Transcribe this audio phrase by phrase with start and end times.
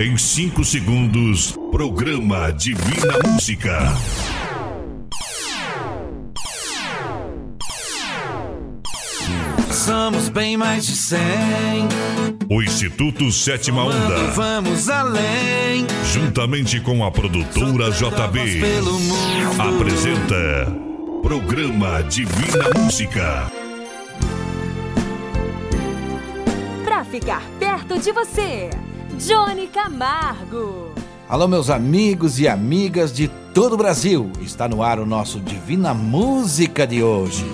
[0.00, 3.78] Em 5 segundos, programa Divina Música.
[9.70, 11.20] Somos bem mais de 100.
[12.48, 15.86] O Instituto Sétima Onda, Vamos além.
[16.12, 19.62] juntamente com a produtora JB, Pelo mundo.
[19.62, 20.76] apresenta
[21.22, 23.50] Programa Divina Música.
[26.84, 28.70] Pra ficar perto de você,
[29.18, 30.92] Johnny Camargo.
[31.28, 34.30] Alô, meus amigos e amigas de todo o Brasil.
[34.40, 37.44] Está no ar o nosso Divina Música de hoje.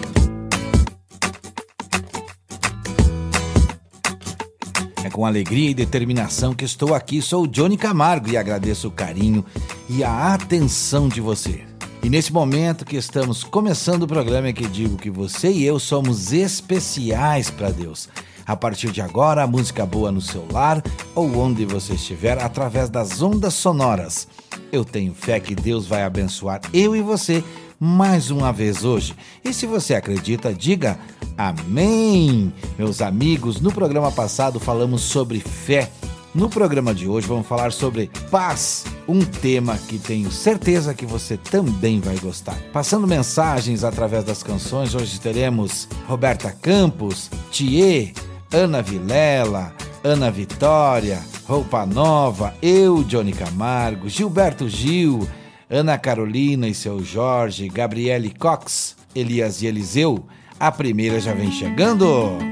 [5.04, 7.20] É com alegria e determinação que estou aqui.
[7.20, 9.44] Sou o Johnny Camargo e agradeço o carinho
[9.88, 11.64] e a atenção de você.
[12.02, 15.78] E nesse momento que estamos começando o programa é que digo que você e eu
[15.78, 18.08] somos especiais para Deus.
[18.46, 20.80] A partir de agora, música boa no seu lar
[21.16, 24.28] ou onde você estiver, através das ondas sonoras.
[24.70, 27.42] Eu tenho fé que Deus vai abençoar eu e você
[27.80, 29.16] mais uma vez hoje.
[29.44, 30.96] E se você acredita, diga
[31.36, 32.52] amém.
[32.78, 35.90] Meus amigos, no programa passado falamos sobre fé.
[36.32, 41.36] No programa de hoje vamos falar sobre paz, um tema que tenho certeza que você
[41.36, 42.56] também vai gostar.
[42.72, 48.12] Passando mensagens através das canções, hoje teremos Roberta Campos, Thier,
[48.52, 55.26] Ana Vilela, Ana Vitória, Roupa Nova, eu, Johnny Camargo, Gilberto Gil,
[55.68, 60.24] Ana Carolina e seu Jorge, Gabriele Cox, Elias e Eliseu.
[60.58, 62.45] A primeira já vem chegando.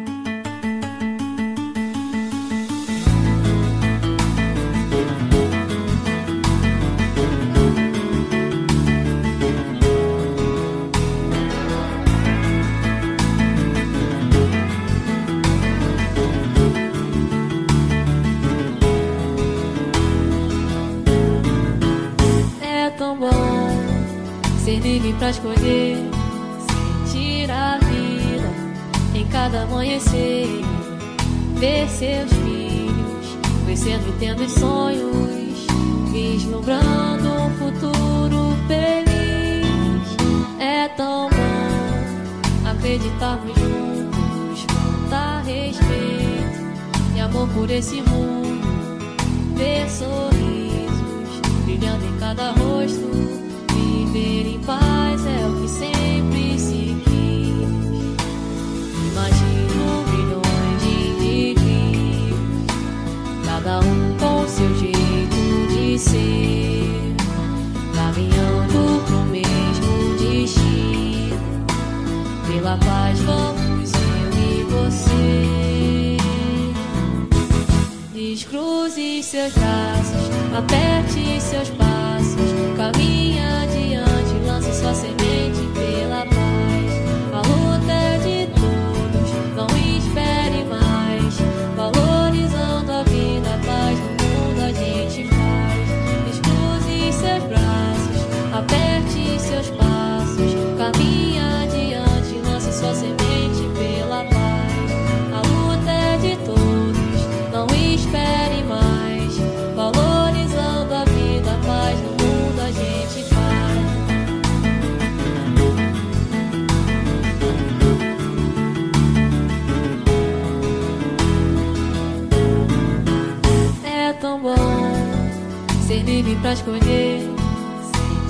[126.14, 127.28] Livre pra escolher,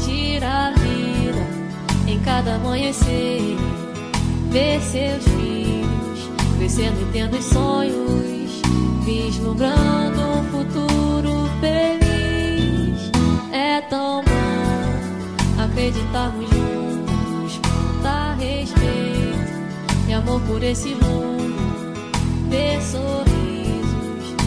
[0.00, 1.46] sentir a vida
[2.06, 3.58] em cada amanhecer,
[4.50, 8.62] ver seus filhos crescendo e tendo sonhos,
[9.04, 13.10] vislumbrando um futuro feliz.
[13.52, 21.54] É tão bom acreditarmos juntos, contar respeito e amor por esse mundo,
[22.48, 23.26] ver sorrisos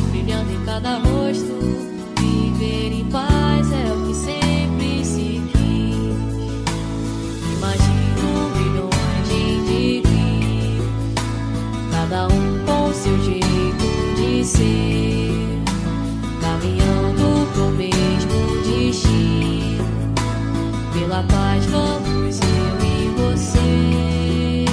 [0.10, 1.97] brilhando em cada rosto,
[2.58, 6.18] viver em paz é o que sempre se quis.
[7.54, 10.90] Imagino milhões de indivíduos,
[11.92, 15.32] cada um com seu jeito de ser,
[16.42, 19.86] caminhando pro mesmo destino.
[20.94, 24.66] Pela paz vamos eu e você.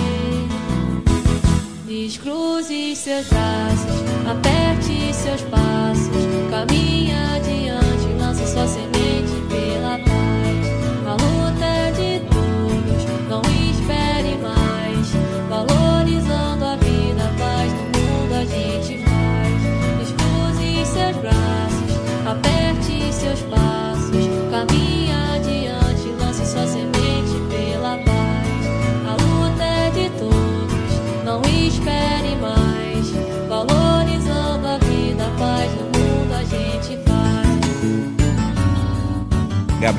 [1.87, 7.54] Descruze seus braços, aperte seus passos, caminhe adiante,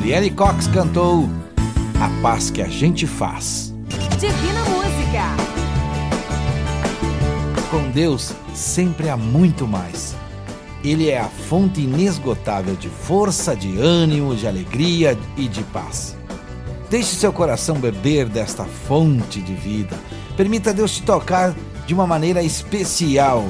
[0.05, 1.27] Gabriele Cox cantou
[1.99, 3.73] A Paz que a Gente Faz.
[4.19, 5.35] Divina Música.
[7.71, 10.15] Com Deus sempre há muito mais.
[10.83, 16.15] Ele é a fonte inesgotável de força, de ânimo, de alegria e de paz.
[16.87, 19.97] Deixe seu coração beber desta fonte de vida.
[20.37, 21.55] Permita Deus te tocar
[21.87, 23.43] de uma maneira especial.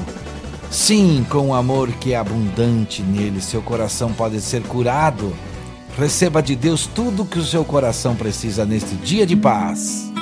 [0.70, 5.34] Sim, com o amor que é abundante nele, seu coração pode ser curado.
[5.96, 10.12] Receba de Deus tudo o que o seu coração precisa neste dia de paz.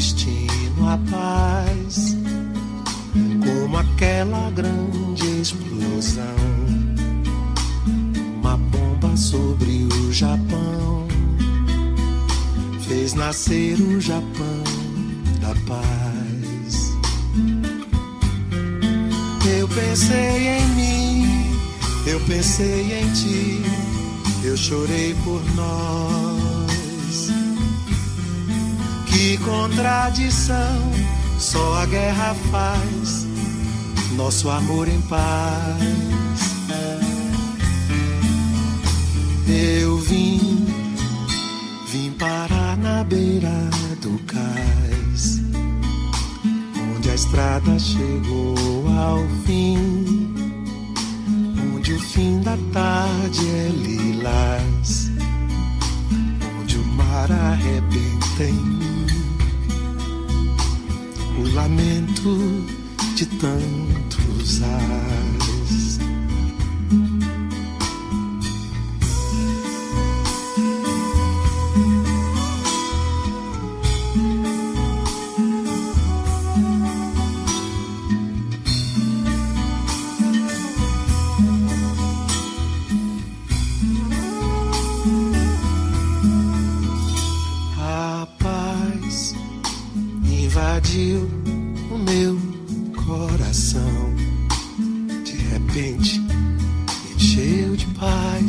[0.00, 0.88] Destino.
[0.88, 2.16] A paz,
[3.44, 6.24] como aquela grande explosão,
[8.40, 11.06] uma bomba sobre o Japão,
[12.88, 14.64] fez nascer o Japão
[15.40, 16.96] da paz.
[19.58, 21.58] Eu pensei em mim,
[22.06, 23.62] eu pensei em ti,
[24.44, 26.39] eu chorei por nós.
[29.10, 30.92] Que contradição,
[31.38, 33.26] só a guerra faz
[34.16, 35.80] nosso amor em paz.
[39.48, 40.66] Eu vim,
[41.88, 43.68] vim parar na beira
[44.00, 45.40] do cais,
[46.94, 48.56] onde a estrada chegou
[48.96, 50.20] ao fim
[51.90, 55.10] onde o fim da tarde é lilás,
[56.60, 58.79] onde o mar arrebenta em
[61.54, 62.64] lamento
[63.16, 64.99] de tantos ais.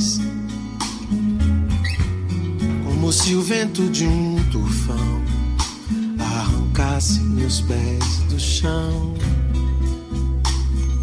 [0.01, 0.19] Paz.
[2.83, 5.21] Como se o vento de um tufão
[6.19, 9.13] arrancasse meus pés do chão.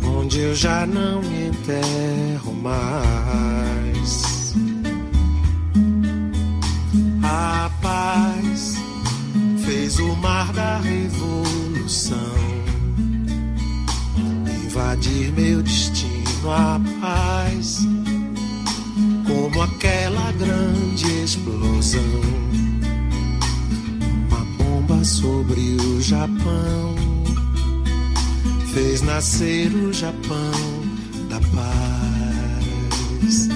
[0.03, 4.55] Onde eu já não me enterro mais.
[7.23, 8.75] A paz
[9.65, 12.17] fez o mar da revolução
[14.65, 16.19] invadir meu destino.
[16.51, 17.81] A paz,
[19.39, 22.03] como aquela grande explosão,
[24.29, 26.97] uma bomba sobre o Japão
[28.75, 30.53] fez nascer o Japão
[31.31, 33.49] da paz.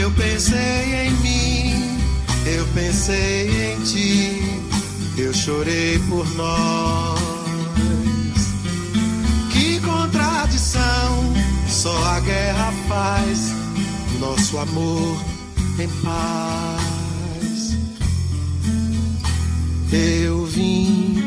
[0.00, 2.00] Eu pensei em mim,
[2.46, 4.42] eu pensei em ti,
[5.18, 7.20] eu chorei por nós.
[9.52, 11.34] Que contradição,
[11.68, 13.59] só a guerra faz
[14.20, 15.16] nosso amor
[15.78, 17.76] em paz.
[19.92, 21.24] Eu vim,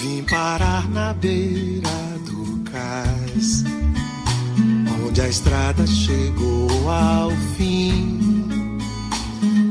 [0.00, 1.88] vim parar na beira
[2.24, 3.64] do cais
[5.04, 8.78] onde a estrada chegou ao fim,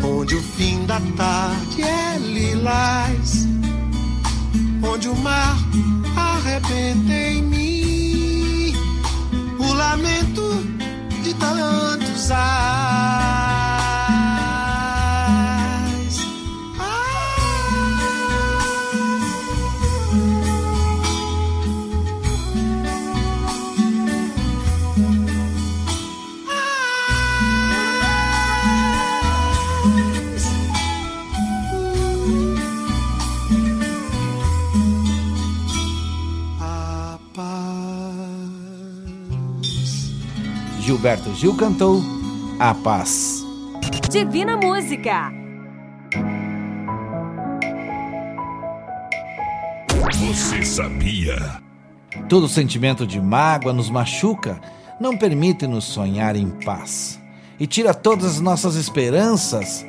[0.04, 3.48] onde o fim da tarde é lilás,
[4.82, 5.58] onde o mar
[6.16, 8.74] arrebenta em mim,
[9.60, 10.75] o lamento
[11.54, 12.32] de tantos
[41.06, 42.02] Gilberto Gil cantou
[42.60, 43.46] a paz.
[44.10, 45.32] Divina Música.
[50.12, 51.62] Você sabia?
[52.28, 54.60] Todo sentimento de mágoa nos machuca,
[55.00, 57.22] não permite-nos sonhar em paz
[57.60, 59.86] e tira todas as nossas esperanças.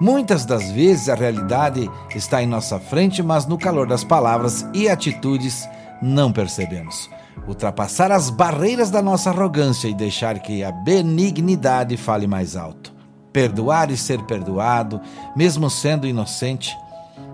[0.00, 4.88] Muitas das vezes a realidade está em nossa frente, mas no calor das palavras e
[4.88, 5.68] atitudes
[6.00, 7.10] não percebemos.
[7.46, 12.92] Ultrapassar as barreiras da nossa arrogância e deixar que a benignidade fale mais alto.
[13.32, 15.00] Perdoar e ser perdoado,
[15.36, 16.76] mesmo sendo inocente,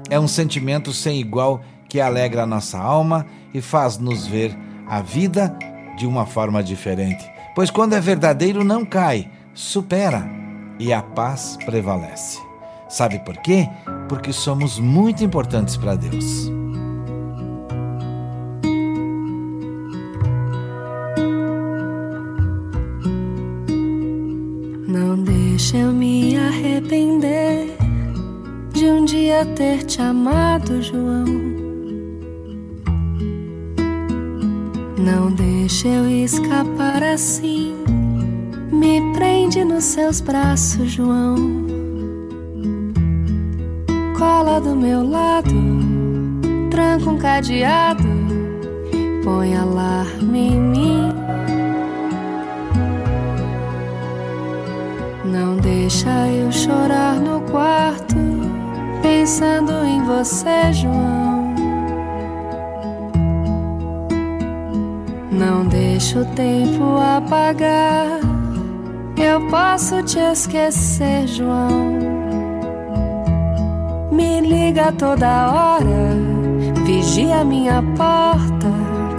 [0.08, 4.56] é um sentimento sem igual que alegra a nossa alma e faz-nos ver
[4.88, 5.56] a vida
[5.96, 7.30] de uma forma diferente.
[7.54, 10.28] Pois quando é verdadeiro, não cai, supera
[10.78, 12.40] e a paz prevalece.
[12.88, 13.68] Sabe por quê?
[14.08, 16.59] Porque somos muito importantes para Deus.
[29.30, 31.24] De dia ter te amado, João.
[34.98, 37.76] Não deixe eu escapar assim.
[38.72, 41.36] Me prende nos seus braços, João.
[44.18, 45.54] Cola do meu lado,
[46.68, 48.08] tranca um cadeado,
[49.22, 51.12] põe alarme em mim.
[55.24, 58.19] Não deixa eu chorar no quarto,
[59.02, 61.54] pensando em você, João.
[65.30, 68.20] Não deixa o tempo apagar,
[69.16, 71.98] eu posso te esquecer, João.
[74.10, 76.16] Me liga toda hora,
[76.84, 78.68] vigia minha porta,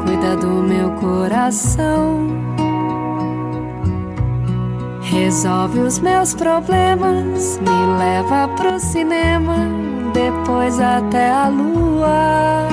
[0.06, 2.41] cuida do meu coração.
[5.12, 9.58] Resolve os meus problemas, me leva pro cinema,
[10.14, 12.70] depois até a lua.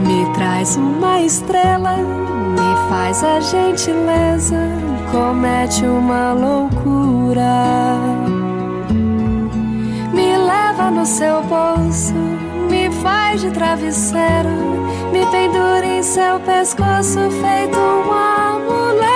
[0.00, 4.66] Me traz uma estrela, me faz a gentileza,
[5.12, 7.96] comete uma loucura.
[10.12, 12.14] Me leva no seu bolso,
[12.68, 14.50] me faz de travesseiro,
[15.12, 19.13] me pendura em seu pescoço, feito um amuleto.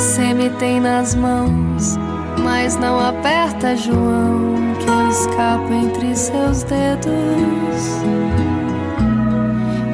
[0.00, 1.98] Você me tem nas mãos,
[2.42, 8.00] mas não aperta, João, que eu escapo entre seus dedos.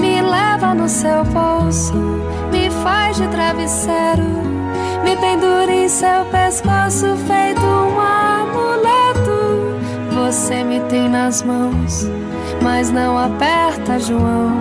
[0.01, 1.93] Me leva no seu bolso,
[2.53, 4.23] me faz de travesseiro,
[5.03, 9.75] me pendura em seu pescoço, feito um amuleto.
[10.15, 12.09] Você me tem nas mãos,
[12.63, 14.53] mas não aperta, João,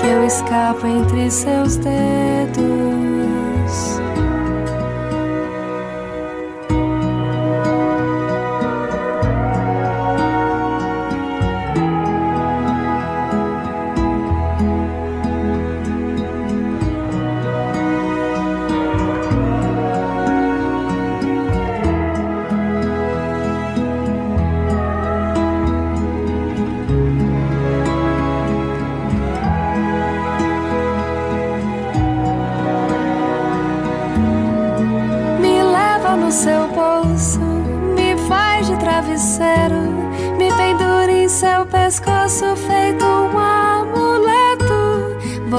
[0.00, 3.26] que eu escapo entre seus dedos.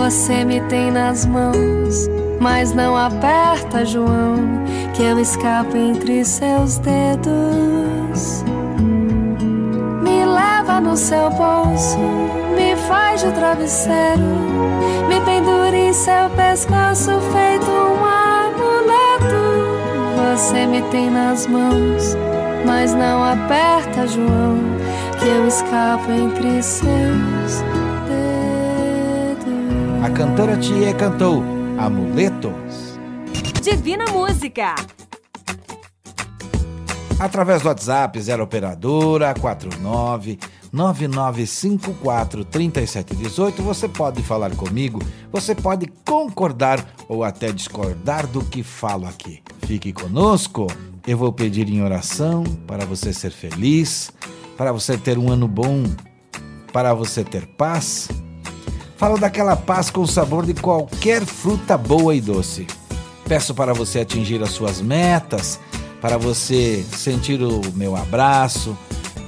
[0.07, 2.07] Você me tem nas mãos,
[2.39, 4.37] mas não aperta, João,
[4.93, 8.41] que eu escapo entre seus dedos.
[10.01, 11.97] Me leva no seu bolso,
[12.55, 14.23] me faz de travesseiro,
[15.09, 19.27] me pendura em seu pescoço, feito um amuleto.
[20.31, 22.15] Você me tem nas mãos,
[22.65, 24.57] mas não aperta, João,
[25.19, 27.76] que eu escapo entre seus dedos.
[30.17, 31.43] Cantora Tia cantou
[31.77, 32.97] Amuletos.
[33.61, 34.73] Divina Música.
[37.19, 40.39] Através do WhatsApp 0 operadora 49
[40.73, 44.99] 9954 3718 você pode falar comigo,
[45.31, 49.43] você pode concordar ou até discordar do que falo aqui.
[49.67, 50.65] Fique conosco.
[51.05, 54.11] Eu vou pedir em oração para você ser feliz,
[54.57, 55.83] para você ter um ano bom,
[56.73, 58.09] para você ter paz.
[58.97, 62.65] Falo daquela paz com o sabor de qualquer fruta boa e doce.
[63.25, 65.59] Peço para você atingir as suas metas,
[66.01, 68.75] para você sentir o meu abraço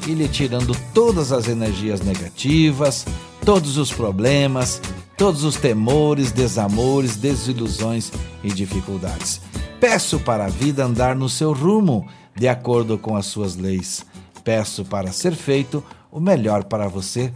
[0.08, 3.06] e lhe tirando todas as energias negativas,
[3.46, 4.82] todos os problemas,
[5.16, 8.12] todos os temores, desamores, desilusões
[8.44, 9.40] e dificuldades.
[9.80, 14.04] Peço para a vida andar no seu rumo, de acordo com as suas leis.
[14.44, 17.32] Peço para ser feito o melhor para você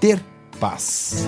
[0.00, 0.24] ter
[0.54, 1.26] paz.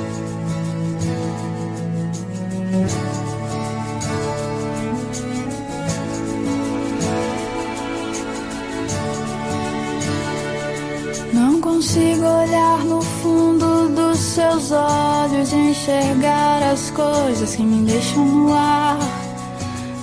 [11.33, 18.25] Não consigo olhar no fundo dos seus olhos e enxergar as coisas que me deixam
[18.25, 18.99] no ar,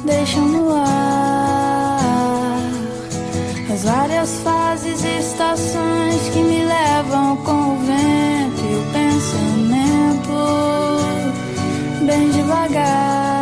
[0.06, 1.94] deixam no ar.
[3.74, 8.43] As várias fases e estações que me levam com o vento
[9.24, 11.00] pensamento
[12.06, 13.33] bem devagar.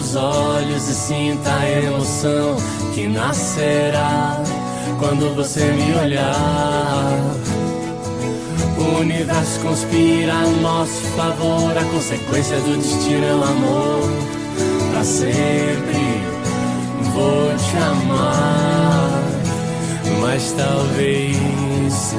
[0.00, 2.56] Dos meus olhos e sinta a emoção
[2.94, 4.42] que nascerá
[4.98, 7.18] quando você me olhar.
[8.78, 14.10] O universo conspira a nosso favor, a consequência do destino é o amor.
[14.90, 16.22] Pra sempre
[17.14, 19.22] vou te amar,
[20.20, 22.14] mas talvez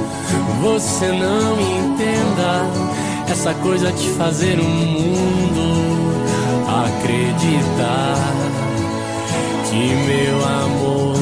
[0.60, 2.66] você não entenda
[3.30, 5.91] essa coisa de fazer o mundo
[6.72, 8.32] acreditar
[9.68, 11.16] que meu amor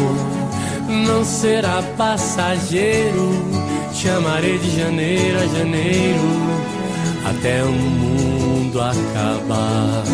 [1.06, 3.30] não será passageiro.
[3.92, 6.70] Te amarei de janeiro a janeiro
[7.24, 10.04] até o mundo acabar.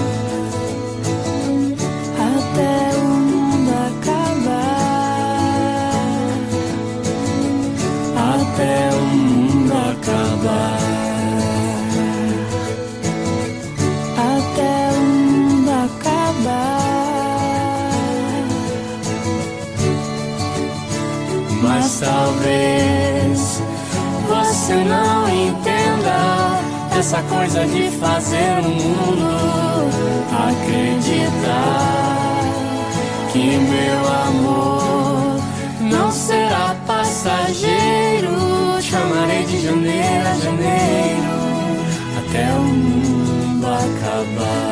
[2.18, 4.66] Até o mundo acabar.
[8.34, 10.85] Até o mundo acabar.
[21.98, 23.62] Talvez
[24.28, 26.60] você não entenda
[26.98, 29.26] essa coisa de fazer o mundo
[30.30, 31.86] acreditar
[33.32, 35.40] que meu amor
[35.80, 38.36] não será passageiro.
[38.82, 41.36] Chamarei de janeiro a janeiro
[42.18, 44.65] até o mundo acabar.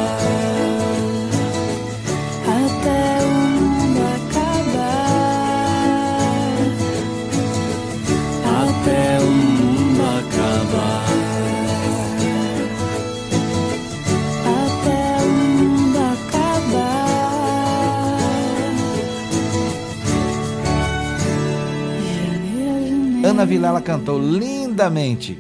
[23.45, 25.39] Ana Vilela cantou lindamente.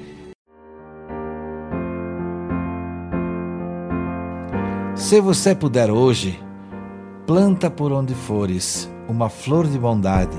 [4.94, 6.38] Se você puder hoje,
[7.26, 10.36] planta por onde fores uma flor de bondade,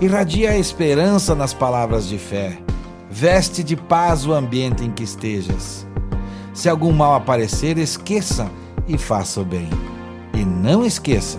[0.00, 2.58] irradia a esperança nas palavras de fé,
[3.08, 5.86] veste de paz o ambiente em que estejas.
[6.52, 8.50] Se algum mal aparecer, esqueça
[8.88, 9.70] e faça o bem.
[10.34, 11.38] E não esqueça,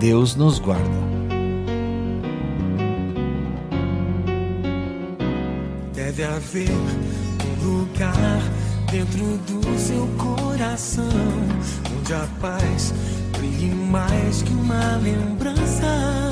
[0.00, 1.17] Deus nos guarda.
[6.38, 8.40] Haver um lugar
[8.92, 11.04] dentro do seu coração
[11.98, 12.94] onde a paz
[13.36, 16.30] brilhe mais que uma lembrança.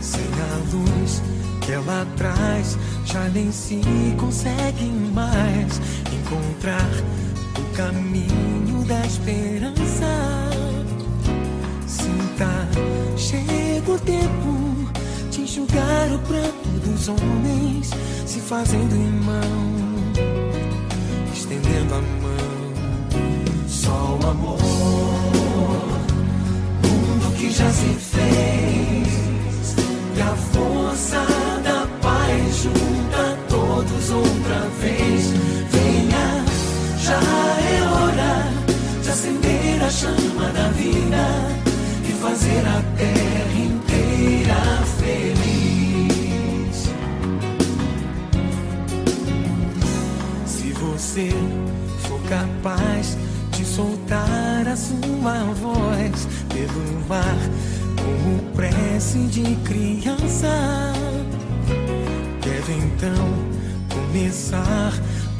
[0.00, 1.22] Sem a luz
[1.60, 3.82] que ela traz, já nem se
[4.18, 5.78] consegue mais
[6.10, 6.88] encontrar
[7.58, 10.06] o caminho da esperança.
[11.86, 12.48] Sinta,
[13.18, 14.61] chega o tempo
[15.42, 17.90] enxugar o pranto dos homens,
[18.26, 19.42] se fazendo irmão,
[21.34, 22.52] estendendo a mão.
[23.66, 24.58] Só o amor,
[26.82, 29.76] mundo que já se fez,
[30.16, 31.26] e a força
[31.64, 35.32] da paz junta todos outra vez.
[35.72, 36.44] Venha,
[36.98, 38.52] já é hora
[39.02, 41.26] de acender a chama da vida
[42.08, 43.11] e fazer a terra
[54.72, 57.36] a sua voz pelo ar
[58.00, 60.48] como prece de criança,
[62.40, 63.28] deve então,
[63.90, 64.92] com começar,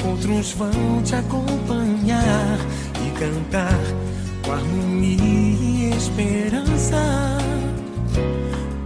[0.06, 2.58] outros vão te acompanhar
[3.06, 3.80] e cantar
[4.44, 7.38] com harmonia e esperança.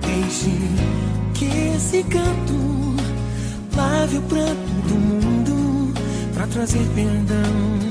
[0.00, 0.50] Deixe
[1.34, 2.94] que esse canto
[3.76, 5.92] lave o pranto do mundo
[6.32, 7.85] para trazer perdão,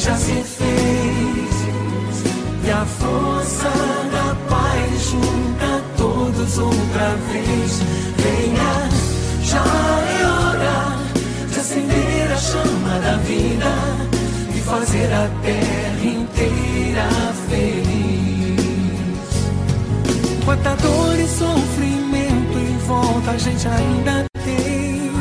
[0.00, 1.50] já se fez
[2.64, 3.68] e a força
[4.10, 7.82] da paz junta todos outra vez.
[8.16, 8.88] Venha,
[9.42, 10.96] já é hora
[11.52, 13.72] de acender a chama da vida
[14.56, 17.08] e fazer a terra inteira
[17.50, 18.60] feliz.
[20.46, 25.12] Quanta dor e sofrimento em volta a gente ainda tem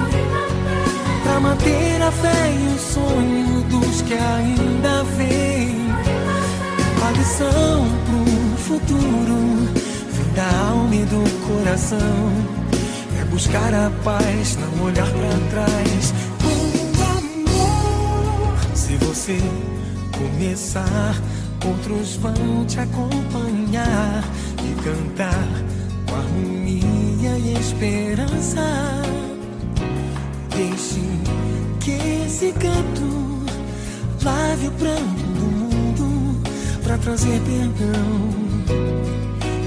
[1.23, 5.85] pra manter a fé e o sonho dos que ainda vêm.
[7.05, 9.69] A lição pro futuro
[10.11, 12.31] vem da alma e do coração.
[13.21, 16.13] É buscar a paz, não olhar pra trás.
[16.41, 16.57] Com
[17.53, 18.57] amor.
[18.73, 19.37] Se você
[20.17, 21.15] começar,
[21.63, 24.23] outros vão te acompanhar
[24.57, 25.47] e cantar
[26.07, 29.03] com harmonia e esperança.
[30.49, 30.99] Deixe
[31.79, 33.38] que esse canto
[34.23, 36.41] lave o pranto do mundo
[36.83, 38.29] para trazer perdão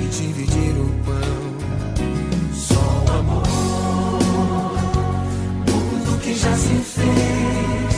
[0.00, 1.42] e dividir o pão.
[2.54, 3.42] Só o amor,
[5.66, 7.92] mundo que já se fez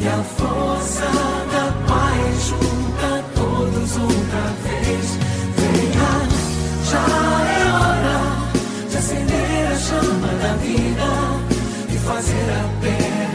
[0.00, 1.06] e a força
[1.52, 5.18] da paz junta todos outra vez.
[5.56, 6.12] Venha,
[6.90, 7.04] já
[7.48, 8.18] é hora
[8.88, 11.08] de acender a chama da vida
[11.90, 13.31] e fazer a terra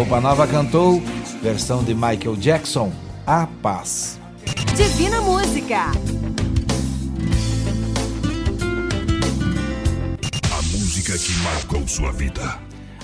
[0.00, 0.98] Roupa Nova cantou,
[1.42, 2.90] versão de Michael Jackson,
[3.26, 4.18] A Paz.
[4.74, 5.90] Divina Música.
[10.50, 12.58] A música que marcou sua vida.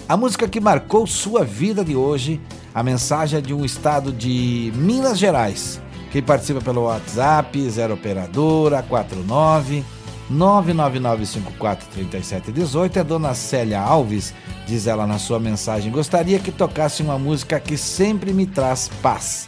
[0.09, 2.41] A música que marcou sua vida de hoje,
[2.75, 5.83] a mensagem é de um estado de Minas Gerais.
[6.11, 9.85] Quem participa pelo WhatsApp, 0 operadora 49
[10.33, 14.33] 999543718 é Dona Célia Alves.
[14.67, 19.47] Diz ela na sua mensagem: Gostaria que tocasse uma música que sempre me traz paz.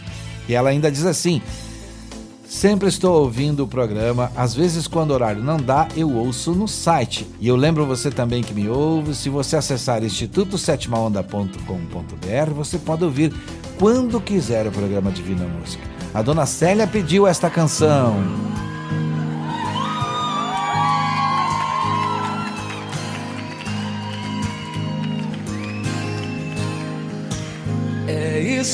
[0.48, 1.42] E ela ainda diz assim:
[2.48, 6.66] Sempre estou ouvindo o programa, às vezes quando o horário não dá, eu ouço no
[6.66, 7.26] site.
[7.38, 13.34] E eu lembro você também que me ouve, se você acessar institutosétimaonda.com.br, você pode ouvir
[13.78, 15.86] quando quiser o programa Divina Música.
[16.14, 18.16] A dona Célia pediu esta canção.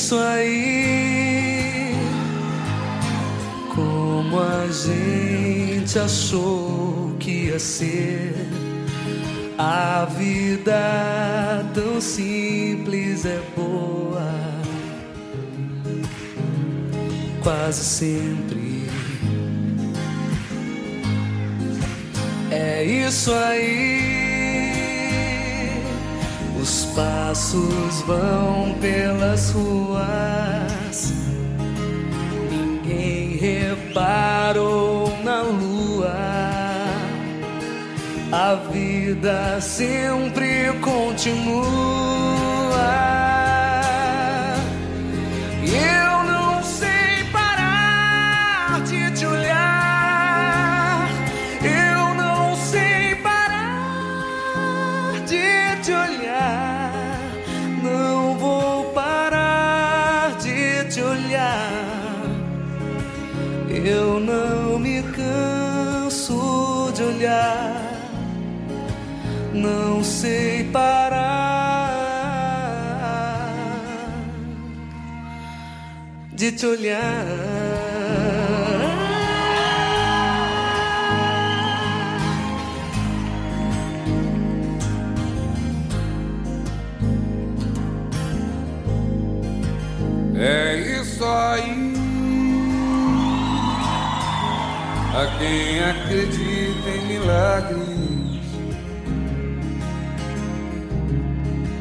[0.05, 1.95] Isso aí.
[3.73, 8.35] Como a gente achou que ia ser.
[9.57, 14.31] A vida tão simples é boa.
[17.41, 18.87] Quase sempre.
[22.51, 24.24] É isso aí.
[26.65, 31.13] Os passos vão pelas ruas.
[32.49, 36.15] Ninguém reparou na lua.
[38.31, 42.34] A vida sempre continua.
[76.45, 77.25] De te olhar.
[90.37, 91.95] É isso aí.
[95.15, 98.45] A quem acredita em milagres,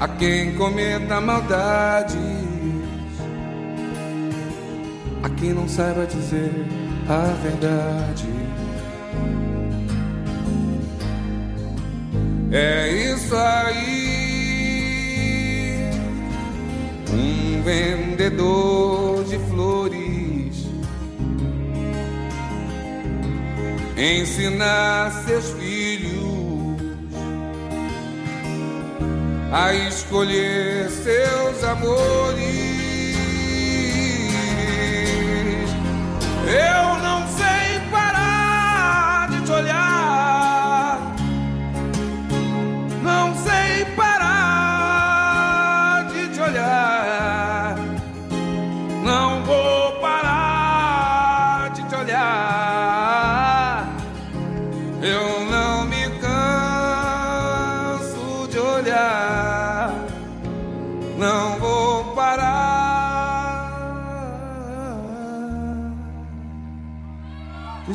[0.01, 2.24] a quem cometa maldades,
[5.45, 6.53] a quem não saiba dizer
[7.09, 8.27] a verdade.
[12.51, 14.15] É isso aí.
[17.13, 20.67] um vendedor de flores
[23.97, 26.25] ensinar seus filhos
[29.53, 32.64] a escolher seus amores.
[36.47, 36.94] Eu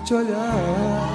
[0.10, 1.09] te olhar.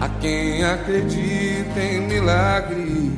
[0.00, 3.10] A quem acredita em milagres,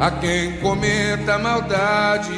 [0.00, 2.28] a quem cometa maldades,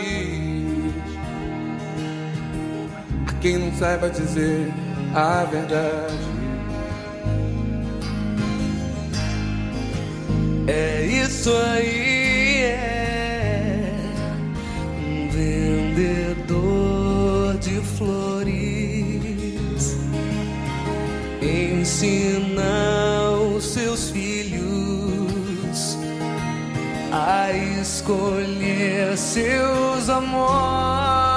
[3.27, 4.73] a quem não saiba dizer
[5.15, 6.37] a verdade.
[10.69, 12.16] É isso aí,
[21.97, 25.97] ensina os seus filhos
[27.11, 31.36] a escolher seus amores.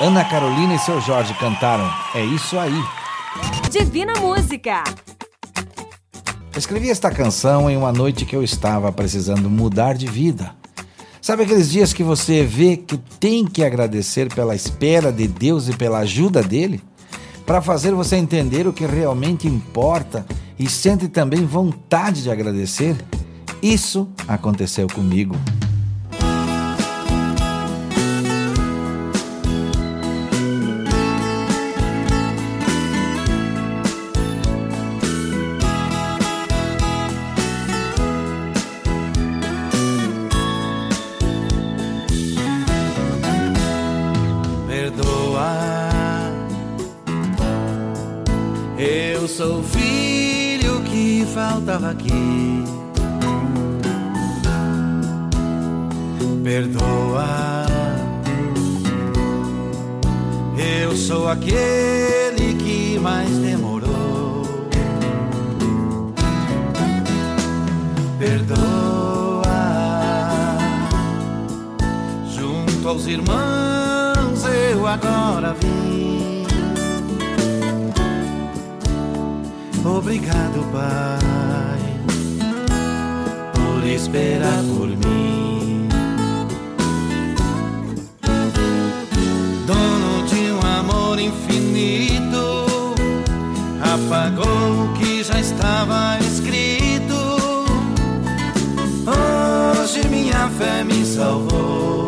[0.00, 2.84] Ana Carolina e seu Jorge cantaram É Isso Aí.
[3.68, 4.84] Divina Música.
[6.56, 10.54] Escrevi esta canção em uma noite que eu estava precisando mudar de vida.
[11.20, 15.76] Sabe aqueles dias que você vê que tem que agradecer pela espera de Deus e
[15.76, 16.80] pela ajuda dele?
[17.48, 20.26] Para fazer você entender o que realmente importa
[20.58, 22.94] e sente também vontade de agradecer?
[23.62, 25.34] Isso aconteceu comigo.
[51.68, 52.64] Que faltava aqui.
[56.42, 57.48] Perdoa.
[60.96, 64.42] sou aquele que mais demorou.
[68.18, 69.46] Perdoa,
[72.28, 75.54] junto aos irmãos eu agora
[79.96, 81.80] Obrigado, Pai,
[83.54, 85.88] por esperar por mim.
[89.66, 92.66] Dono de um amor infinito,
[93.80, 97.16] apagou o que já estava escrito.
[99.06, 102.06] Hoje minha fé me salvou.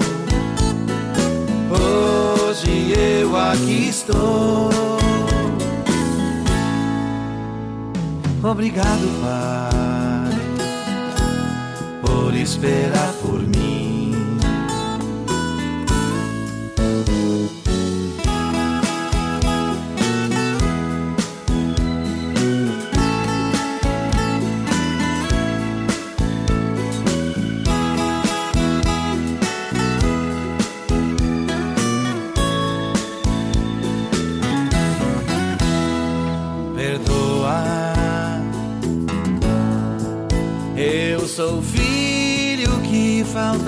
[1.71, 4.90] Hoje eu aqui estou.
[8.43, 10.39] Obrigado, Pai,
[12.01, 13.80] por esperar por mim.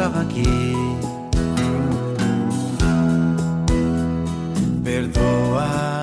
[0.02, 0.44] Que faltava aqui.
[4.82, 6.02] Perdoa.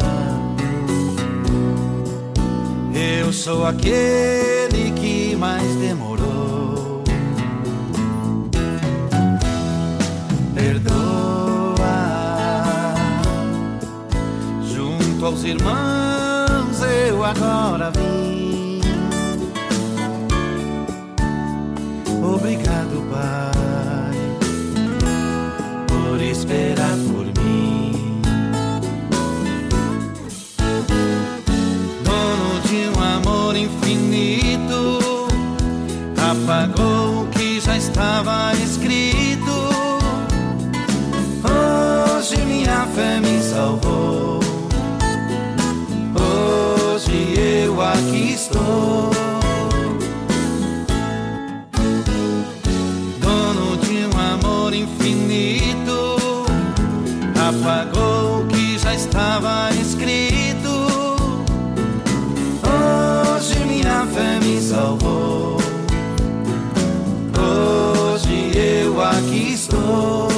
[2.93, 4.48] Eu sou aquele
[57.59, 60.69] apagou o que já estava escrito.
[62.63, 65.57] Hoje minha fé me salvou.
[67.37, 70.29] Hoje eu aqui estou.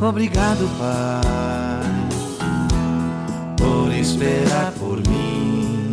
[0.00, 1.90] Obrigado, Pai,
[3.56, 5.90] por esperar por mim.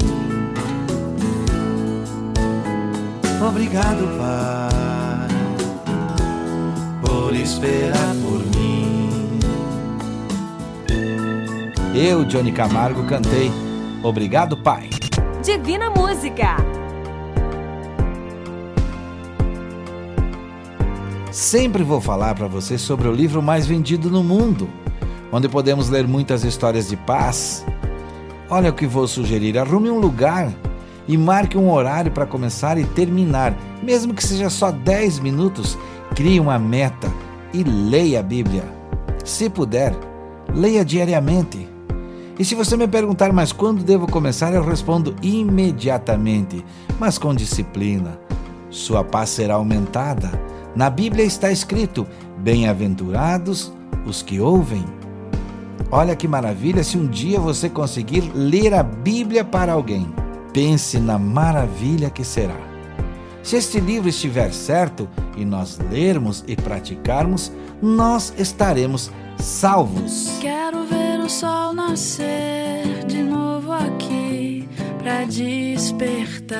[3.48, 4.79] Obrigado, Pai,
[7.30, 9.40] por esperar por mim.
[11.94, 13.52] Eu, Johnny Camargo, cantei
[14.02, 14.90] Obrigado, Pai.
[15.44, 16.56] Divina Música.
[21.32, 24.68] Sempre vou falar para você sobre o livro mais vendido no mundo,
[25.32, 27.64] onde podemos ler muitas histórias de paz.
[28.50, 30.52] Olha o que vou sugerir: arrume um lugar
[31.08, 35.78] e marque um horário para começar e terminar, mesmo que seja só 10 minutos.
[36.20, 37.10] Crie uma meta
[37.54, 38.66] e leia a Bíblia.
[39.24, 39.96] Se puder,
[40.54, 41.66] leia diariamente.
[42.38, 46.62] E se você me perguntar, mas quando devo começar, eu respondo imediatamente,
[47.00, 48.20] mas com disciplina.
[48.70, 50.30] Sua paz será aumentada.
[50.76, 52.06] Na Bíblia está escrito:
[52.40, 53.72] Bem-aventurados
[54.06, 54.84] os que ouvem.
[55.90, 60.14] Olha que maravilha se um dia você conseguir ler a Bíblia para alguém.
[60.52, 62.69] Pense na maravilha que será.
[63.42, 70.38] Se este livro estiver certo e nós lermos e praticarmos, nós estaremos salvos.
[70.42, 74.68] Quero ver o sol nascer de novo aqui
[75.02, 76.60] pra despertar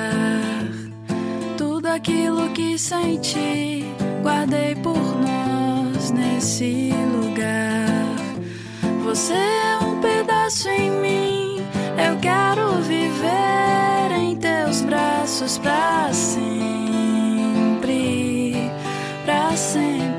[1.56, 3.84] tudo aquilo que senti,
[4.22, 8.16] guardei por nós nesse lugar.
[9.04, 11.56] Você é um pedaço em mim,
[11.96, 13.89] eu quero viver
[15.30, 16.40] braços pra sempre,
[19.24, 20.09] pra sempre.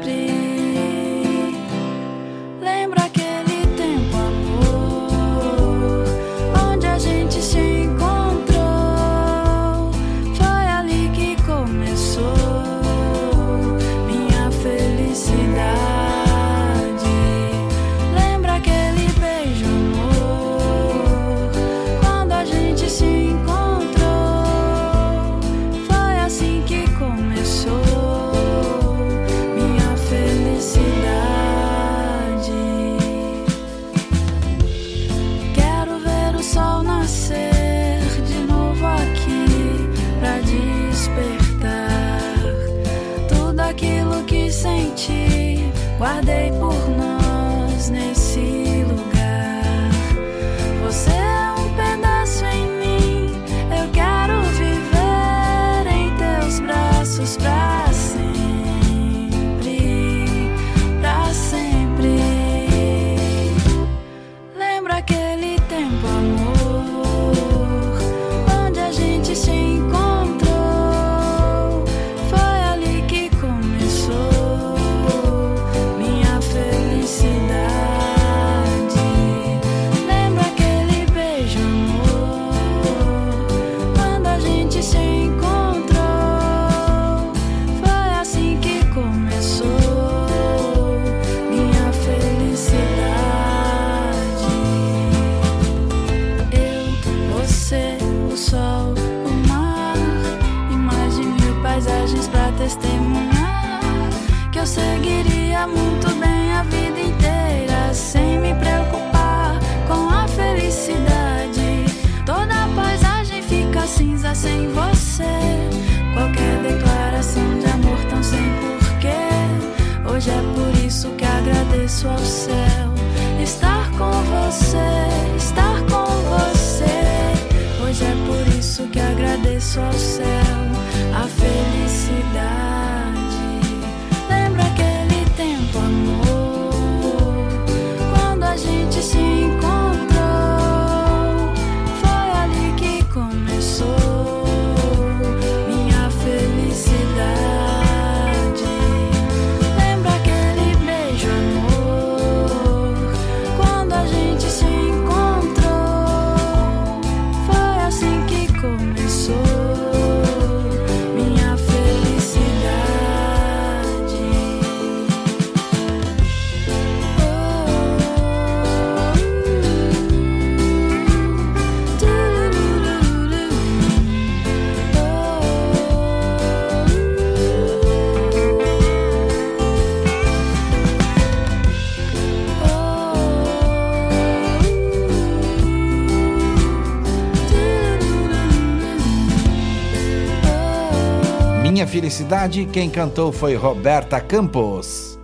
[192.02, 195.20] Felicidade, quem cantou foi Roberta Campos.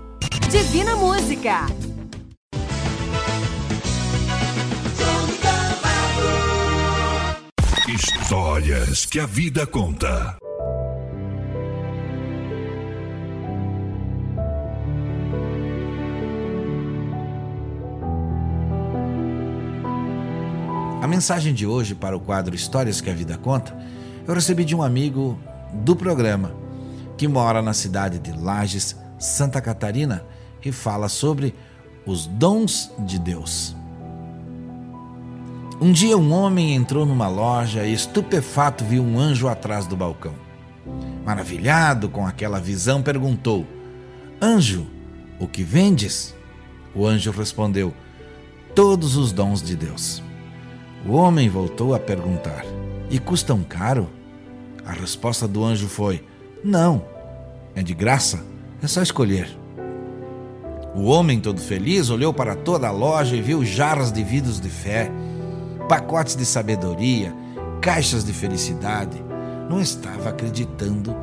[0.48, 1.66] Divina Música.
[7.90, 10.38] Histórias que a vida conta.
[21.02, 23.76] A mensagem de hoje para o quadro Histórias que a Vida Conta
[24.28, 25.40] eu recebi de um amigo
[25.74, 26.67] do programa
[27.18, 30.24] que mora na cidade de Lages, Santa Catarina
[30.64, 31.56] e fala sobre
[32.06, 33.76] os dons de Deus.
[35.80, 40.34] Um dia um homem entrou numa loja e estupefato viu um anjo atrás do balcão.
[41.26, 43.66] Maravilhado com aquela visão, perguntou:
[44.42, 44.88] Anjo,
[45.40, 46.36] o que vendes?
[46.96, 47.94] O anjo respondeu:
[48.74, 50.24] Todos os dons de Deus.
[51.06, 52.66] O homem voltou a perguntar:
[53.10, 54.10] E custam caro?
[54.86, 56.24] A resposta do anjo foi:
[56.68, 57.02] Não,
[57.74, 58.44] é de graça,
[58.84, 59.48] é só escolher.
[60.94, 64.68] O homem, todo feliz, olhou para toda a loja e viu jarras de vidros de
[64.68, 65.10] fé,
[65.88, 67.34] pacotes de sabedoria,
[67.80, 69.24] caixas de felicidade.
[69.70, 71.16] Não estava acreditando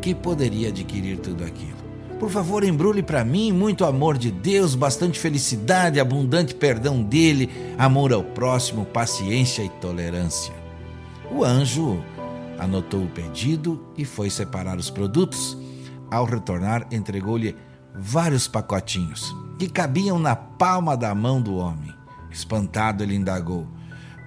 [0.00, 1.76] que poderia adquirir tudo aquilo.
[2.18, 8.14] Por favor, embrulhe para mim muito amor de Deus, bastante felicidade, abundante perdão dele, amor
[8.14, 10.54] ao próximo, paciência e tolerância.
[11.30, 12.02] O anjo
[12.58, 15.56] anotou o pedido e foi separar os produtos.
[16.10, 17.56] Ao retornar, entregou-lhe
[17.94, 21.94] vários pacotinhos que cabiam na palma da mão do homem.
[22.30, 23.66] Espantado, ele indagou: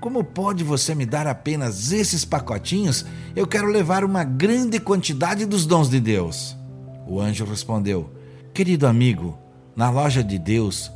[0.01, 3.05] Como pode você me dar apenas esses pacotinhos?
[3.35, 6.55] Eu quero levar uma grande quantidade dos dons de Deus.
[7.07, 8.11] O anjo respondeu:
[8.53, 9.37] Querido amigo,
[9.75, 10.91] na loja de Deus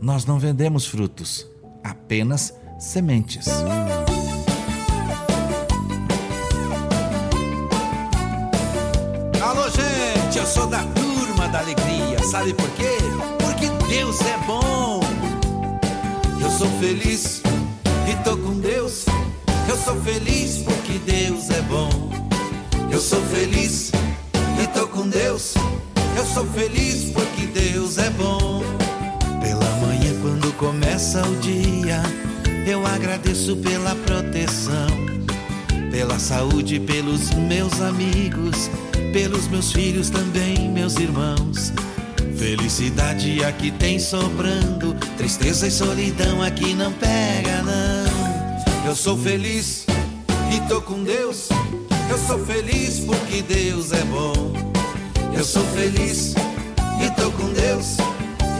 [0.00, 1.46] nós não vendemos frutos,
[1.82, 3.46] apenas sementes.
[11.50, 12.22] Da alegria.
[12.30, 12.98] Sabe por quê?
[13.38, 15.00] Porque Deus é bom.
[16.40, 17.42] Eu sou feliz
[18.10, 19.06] e tô com Deus.
[19.68, 21.90] Eu sou feliz porque Deus é bom.
[22.90, 23.92] Eu sou feliz
[24.62, 25.54] e tô com Deus.
[26.16, 28.62] Eu sou feliz porque Deus é bom.
[29.40, 32.02] Pela manhã, quando começa o dia,
[32.66, 34.88] eu agradeço pela proteção,
[35.90, 38.70] pela saúde, pelos meus amigos,
[39.12, 41.72] pelos meus filhos também, meus irmãos.
[42.36, 48.86] Felicidade aqui tem sobrando, tristeza e solidão aqui não pega não.
[48.86, 49.86] Eu sou feliz
[50.54, 51.48] e tô com Deus.
[52.10, 54.52] Eu sou feliz porque Deus é bom.
[55.36, 56.34] Eu sou feliz
[57.04, 57.96] e tô com Deus.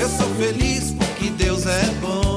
[0.01, 2.28] Eu sou feliz porque Deus é bom.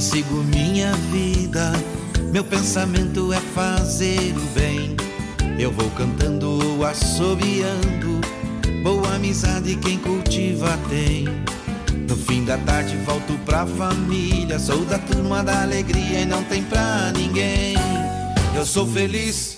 [0.00, 1.72] Sigo minha vida.
[2.32, 4.96] Meu pensamento é fazer o bem.
[5.58, 8.20] Eu vou cantando assobiando.
[8.82, 11.24] Boa amizade quem cultiva tem.
[12.08, 14.58] No fim da tarde volto pra família.
[14.58, 17.74] Sou da turma da alegria e não tem pra ninguém.
[18.54, 19.56] Eu sou feliz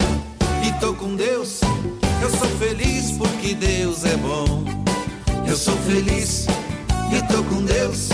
[0.67, 1.61] e tô com Deus.
[2.23, 4.65] Eu sou feliz porque Deus é bom.
[5.47, 6.47] Eu sou feliz
[7.13, 8.09] e tô com Deus.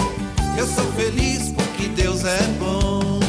[0.57, 3.21] Eu sou feliz porque Deus é bom.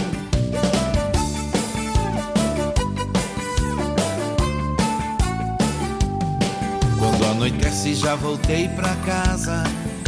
[6.98, 9.64] Quando anoitece já voltei pra casa.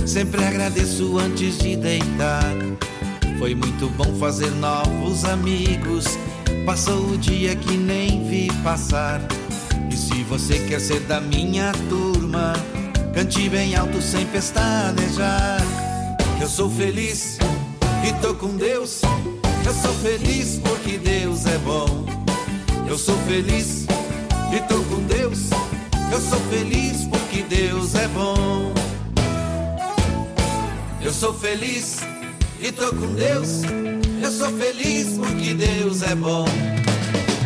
[0.06, 2.54] Sempre agradeço antes de deitar.
[3.38, 6.18] Foi muito bom fazer novos amigos.
[6.66, 9.22] Passou o dia que nem vi passar.
[9.92, 12.54] E se você quer ser da minha turma,
[13.14, 15.62] cante bem alto sem pestanejar.
[16.40, 17.38] Eu sou feliz
[18.08, 19.02] e tô com Deus.
[19.66, 22.06] Eu sou feliz porque Deus é bom.
[22.88, 23.86] Eu sou feliz
[24.54, 25.50] e tô com Deus.
[26.12, 28.74] Eu sou feliz porque Deus é bom.
[31.02, 32.00] Eu sou feliz
[32.62, 33.64] e tô com Deus.
[34.24, 36.46] Eu sou feliz porque Deus é bom.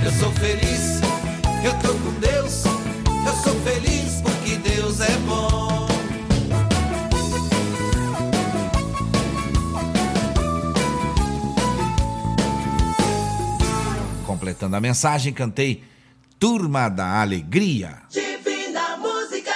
[0.05, 1.01] Eu sou feliz,
[1.63, 2.63] eu tô com Deus.
[3.25, 5.70] Eu sou feliz porque Deus é bom.
[14.51, 15.81] Completando a mensagem, cantei
[16.37, 17.99] Turma da Alegria.
[18.09, 19.53] Divina Música.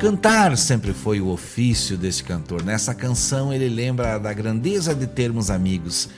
[0.00, 2.64] Cantar sempre foi o ofício desse cantor.
[2.64, 6.08] Nessa canção ele lembra da grandeza de termos amigos.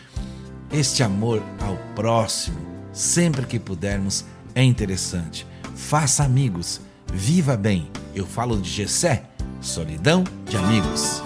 [0.71, 2.61] Este amor ao próximo,
[2.93, 4.25] sempre que pudermos,
[4.55, 5.45] é interessante.
[5.75, 6.81] Faça amigos,
[7.13, 7.91] viva bem.
[8.15, 9.25] Eu falo de Gessé,
[9.61, 11.23] solidão de amigos.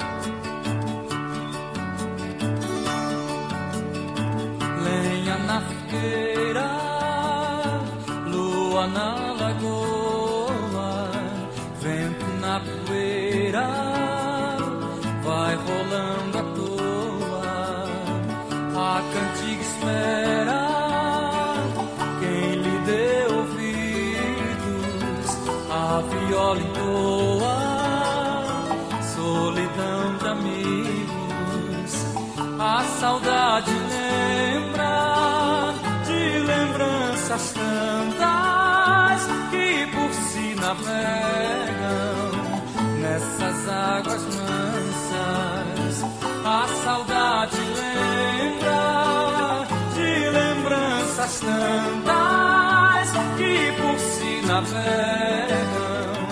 [54.67, 56.23] Si navegam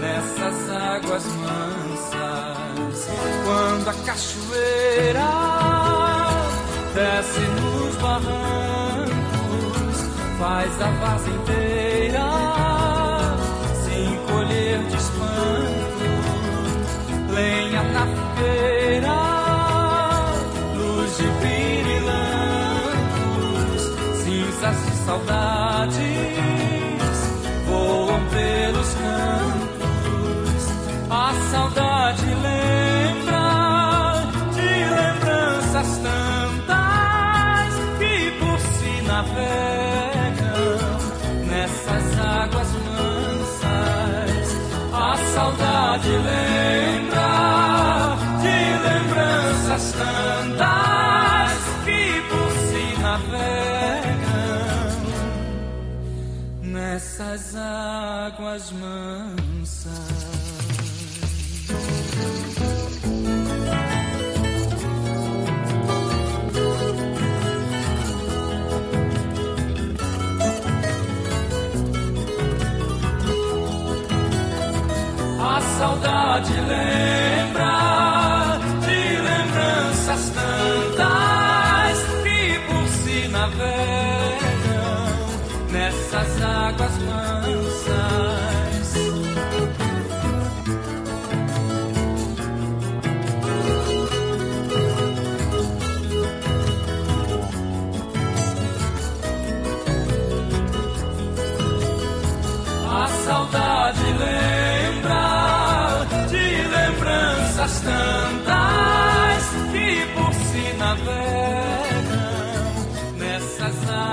[0.00, 3.08] nessas águas mansas.
[3.44, 5.30] Quando a cachoeira
[6.94, 9.08] desce nos barrancos,
[10.38, 12.28] faz a vaza inteira
[13.84, 16.08] se encolher de espanto,
[17.34, 19.18] lenha na fogueira,
[20.74, 21.28] luz de
[24.24, 26.47] cinzas de saudades
[49.98, 51.52] tantas
[51.84, 54.28] que por si navegam
[56.62, 60.28] nessas águas mansas.
[75.40, 77.27] A saudade lembra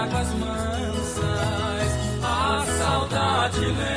[0.06, 1.90] águas mansas.
[2.22, 3.95] A saudade lembra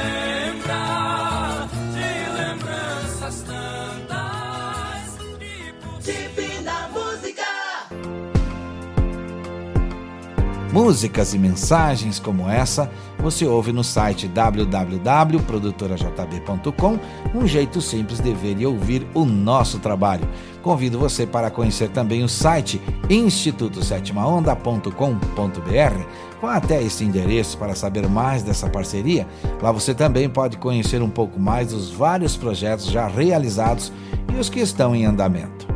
[10.89, 16.99] Músicas e mensagens como essa você ouve no site www.produtorajb.com,
[17.34, 20.26] um jeito simples de ver e ouvir o nosso trabalho.
[20.62, 22.80] Convido você para conhecer também o site
[23.11, 26.05] institutosétimaonda.com.br,
[26.41, 29.28] com até esse endereço para saber mais dessa parceria.
[29.61, 33.93] Lá você também pode conhecer um pouco mais dos vários projetos já realizados
[34.34, 35.68] e os que estão em andamento.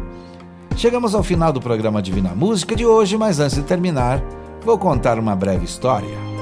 [0.75, 4.23] Chegamos ao final do programa Divina Música de hoje, mas antes de terminar,
[4.65, 6.33] vou contar uma breve história.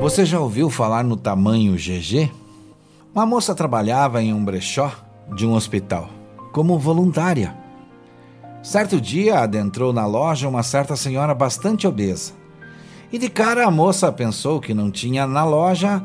[0.00, 2.30] Você já ouviu falar no tamanho GG?
[3.14, 4.92] Uma moça trabalhava em um brechó
[5.34, 6.08] de um hospital
[6.52, 7.57] como voluntária.
[8.62, 12.32] Certo dia adentrou na loja uma certa senhora bastante obesa.
[13.12, 16.02] E de cara a moça pensou que não tinha na loja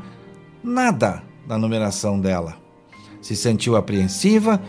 [0.64, 2.56] nada da numeração dela.
[3.22, 4.62] Se sentiu apreensiva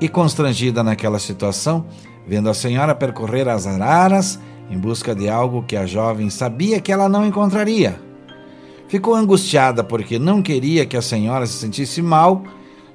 [0.00, 1.86] e constrangida naquela situação,
[2.26, 4.38] vendo a senhora percorrer as araras
[4.70, 8.00] em busca de algo que a jovem sabia que ela não encontraria.
[8.86, 12.44] Ficou angustiada porque não queria que a senhora se sentisse mal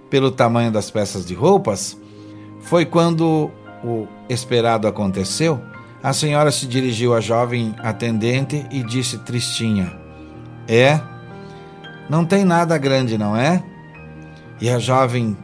[0.10, 1.98] pelo tamanho das peças de roupas.
[2.62, 3.52] Foi quando
[3.86, 5.62] o esperado aconteceu.
[6.02, 9.94] A senhora se dirigiu à jovem atendente e disse tristinha:
[10.68, 11.00] É,
[12.10, 13.64] não tem nada grande, não é?
[14.60, 15.38] E a jovem,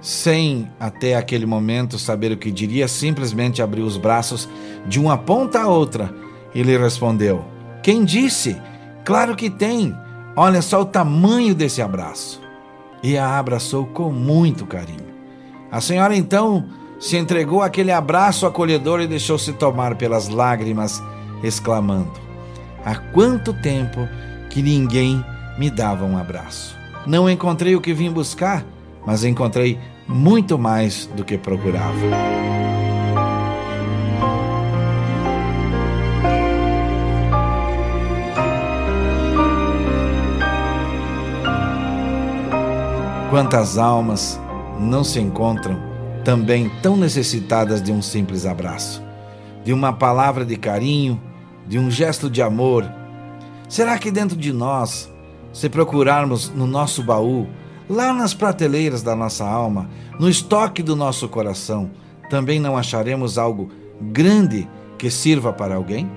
[0.00, 4.48] sem até aquele momento saber o que diria, simplesmente abriu os braços
[4.86, 6.12] de uma ponta a outra
[6.54, 7.44] e lhe respondeu:
[7.82, 8.60] Quem disse?
[9.04, 9.96] Claro que tem.
[10.36, 12.40] Olha só o tamanho desse abraço.
[13.02, 15.12] E a abraçou com muito carinho.
[15.70, 16.64] A senhora então
[17.02, 21.02] se entregou àquele abraço acolhedor e deixou-se tomar pelas lágrimas,
[21.42, 22.12] exclamando:
[22.84, 24.08] Há quanto tempo
[24.48, 25.22] que ninguém
[25.58, 26.78] me dava um abraço.
[27.04, 28.64] Não encontrei o que vim buscar,
[29.04, 31.92] mas encontrei muito mais do que procurava.
[43.28, 44.40] Quantas almas
[44.78, 45.91] não se encontram
[46.24, 49.02] também tão necessitadas de um simples abraço,
[49.64, 51.20] de uma palavra de carinho,
[51.66, 52.88] de um gesto de amor?
[53.68, 55.10] Será que dentro de nós,
[55.52, 57.46] se procurarmos no nosso baú,
[57.88, 61.90] lá nas prateleiras da nossa alma, no estoque do nosso coração,
[62.30, 63.70] também não acharemos algo
[64.00, 64.68] grande
[64.98, 66.10] que sirva para alguém?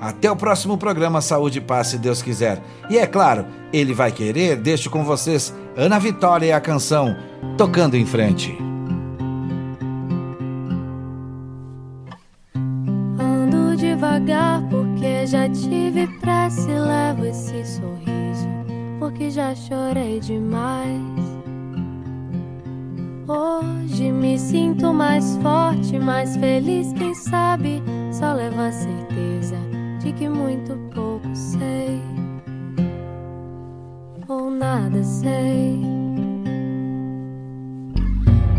[0.00, 2.62] Até o próximo programa Saúde e Paz, se Deus quiser.
[2.88, 7.14] E é claro, ele vai querer, deixo com vocês Ana Vitória e a canção
[7.58, 8.69] Tocando em Frente.
[14.20, 18.48] Devagar porque já tive pressa e levo esse sorriso
[18.98, 21.00] porque já chorei demais.
[23.26, 29.56] Hoje me sinto mais forte, mais feliz, quem sabe só leva a certeza
[30.00, 32.00] de que muito pouco sei
[34.28, 35.80] ou nada sei.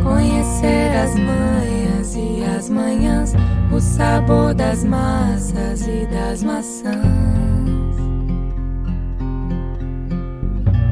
[0.01, 1.15] Conhecer as
[2.15, 3.33] e as manhãs,
[3.71, 7.01] o sabor das massas e das maçãs.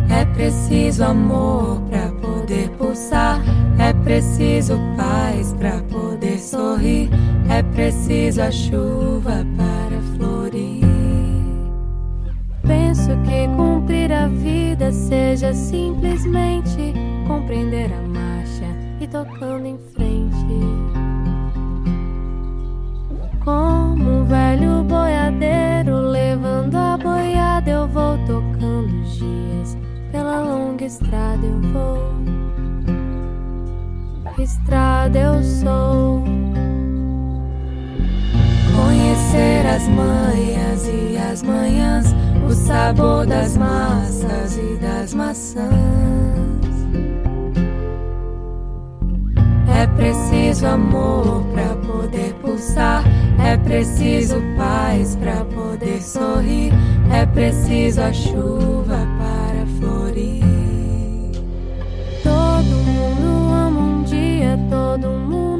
[0.09, 3.41] É preciso amor para poder pulsar,
[3.77, 7.09] é preciso paz para poder sorrir,
[7.49, 10.85] é preciso a chuva para florir.
[12.63, 16.93] Penso que cumprir a vida seja simplesmente
[17.27, 18.65] compreender a marcha
[18.99, 20.28] e tocando em frente.
[23.49, 29.75] Como um velho boiadeiro levando a boiada, eu vou tocando os dias.
[30.11, 32.13] Pela longa estrada eu vou.
[34.37, 36.23] Estrada eu sou.
[38.75, 42.05] Conhecer as manhas e as manhãs,
[42.47, 46.68] o sabor das massas e das maçãs.
[49.79, 53.01] É preciso amor para poder pulsar.
[53.41, 56.73] É preciso paz para poder sorrir.
[57.09, 60.43] É preciso a chuva para florir.
[62.21, 65.58] Todo mundo ama um dia, todo mundo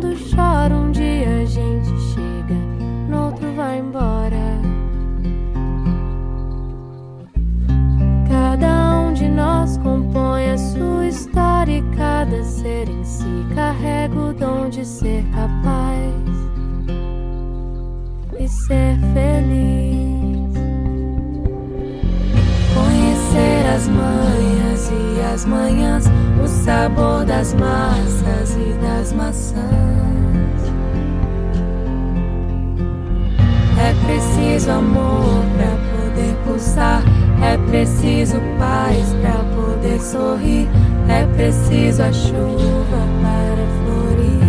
[41.49, 44.39] preciso a chuva para florir.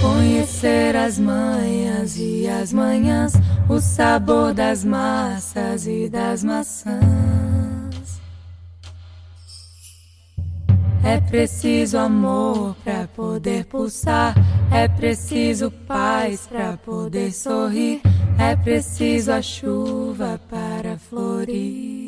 [0.00, 3.34] Conhecer as manhãs e as manhãs,
[3.68, 7.00] o sabor das massas e das maçãs.
[11.04, 14.34] É preciso amor pra poder pulsar,
[14.72, 18.02] é preciso paz pra poder sorrir,
[18.36, 21.99] é preciso a chuva para florir.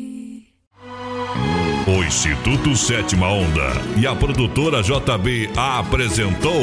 [1.85, 6.61] O Instituto Sétima Onda e a produtora JB apresentou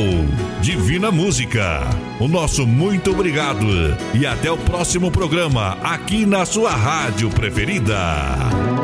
[0.62, 1.82] Divina Música.
[2.18, 3.66] O nosso muito obrigado
[4.14, 8.79] e até o próximo programa aqui na sua rádio preferida.